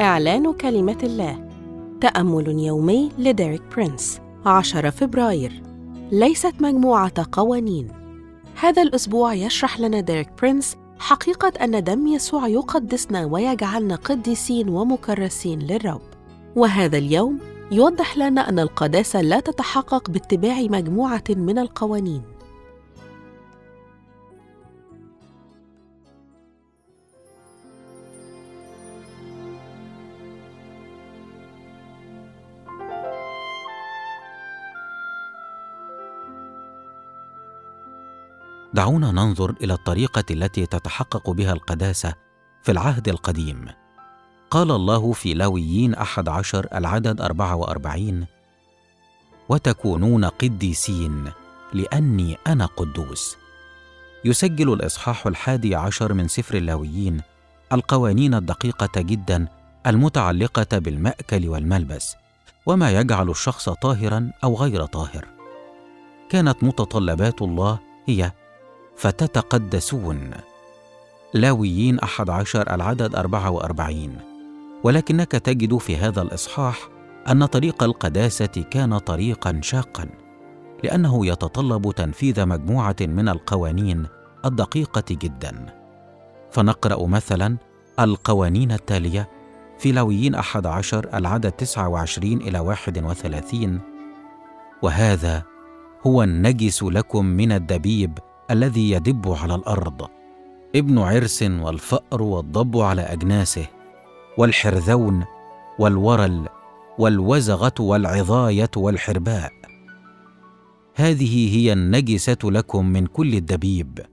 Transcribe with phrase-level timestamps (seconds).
[0.00, 1.48] إعلان كلمة الله.
[2.00, 5.62] تأمل يومي لديريك برينس 10 فبراير.
[6.12, 7.88] ليست مجموعة قوانين.
[8.60, 16.02] هذا الأسبوع يشرح لنا ديريك برينس حقيقة أن دم يسوع يقدسنا ويجعلنا قديسين ومكرسين للرب.
[16.56, 17.38] وهذا اليوم
[17.70, 22.22] يوضح لنا أن القداسة لا تتحقق باتباع مجموعة من القوانين.
[38.74, 42.14] دعونا ننظر إلى الطريقة التي تتحقق بها القداسة
[42.62, 43.68] في العهد القديم.
[44.50, 48.26] قال الله في لاويين أحد عشر العدد أربعة وأربعين
[49.48, 51.30] وتكونون قديسين
[51.72, 53.36] لأني أنا قدوس.
[54.24, 57.20] يسجل الإصحاح الحادي عشر من سفر اللاويين
[57.72, 59.48] القوانين الدقيقة جدا
[59.86, 62.16] المتعلقة بالمأكل والملبس
[62.66, 65.24] وما يجعل الشخص طاهرا أو غير طاهر.
[66.30, 68.32] كانت متطلبات الله هي
[68.96, 70.30] فتتقدسون.
[71.34, 74.18] لاويين أحد عشر العدد أربعة وأربعين.
[74.84, 76.88] ولكنك تجد في هذا الإصحاح
[77.30, 80.08] أن طريق القداسة كان طريقا شاقا
[80.84, 84.06] لأنه يتطلب تنفيذ مجموعة من القوانين
[84.44, 85.66] الدقيقة جدا.
[86.50, 87.56] فنقرأ مثلا
[88.00, 89.28] القوانين التالية
[89.78, 93.80] في لاويين أحد عشر العدد تسعة وعشرين إلى واحد وثلاثين.
[94.82, 95.42] وهذا
[96.06, 98.18] هو النجس لكم من الدبيب
[98.50, 100.08] الذي يدب على الأرض
[100.76, 103.66] ابن عرس والفأر والضب على أجناسه
[104.38, 105.24] والحرذون
[105.78, 106.48] والورل
[106.98, 109.52] والوزغة والعظاية والحرباء.
[110.94, 114.06] هذه هي النجسة لكم من كل الدبيب.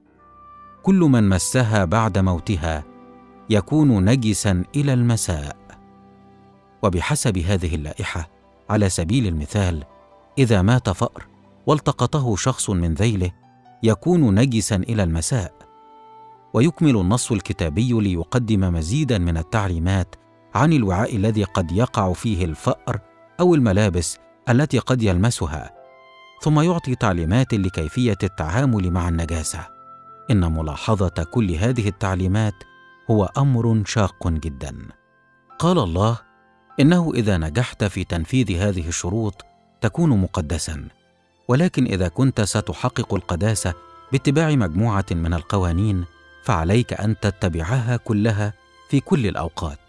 [0.84, 2.84] كل من مسها بعد موتها
[3.50, 5.58] يكون نجسا إلى المساء.
[6.84, 8.30] وبحسب هذه اللائحة
[8.70, 9.84] على سبيل المثال
[10.38, 11.28] إذا مات فأر
[11.68, 13.32] والتقطه شخص من ذيله
[13.84, 15.54] يكون نجسا إلى المساء.
[16.54, 20.16] ويكمل النص الكتابي ليقدم مزيدا من التعليمات
[20.56, 23.00] عن الوعاء الذي قد يقع فيه الفأر
[23.40, 24.18] أو الملابس
[24.50, 25.72] التي قد يلمسها
[26.42, 29.68] ثم يعطي تعليمات لكيفية التعامل مع النجاسة.
[30.32, 32.54] إن ملاحظة كل هذه التعليمات
[33.12, 34.88] هو أمر شاق جدا.
[35.60, 36.20] قال الله
[36.80, 39.46] إنه إذا نجحت في تنفيذ هذه الشروط
[39.82, 40.88] تكون مقدسا.
[41.52, 43.74] ولكن إذا كنت ستحقق القداسة
[44.12, 46.06] باتباع مجموعة من القوانين
[46.44, 48.54] فعليك أن تتبعها كلها
[48.90, 49.80] في كل الأوقات.